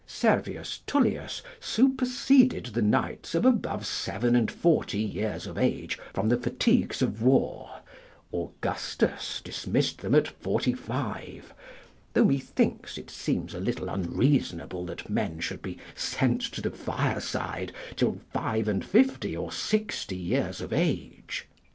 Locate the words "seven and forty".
3.85-4.97